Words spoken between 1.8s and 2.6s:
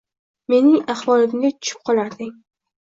qolarding.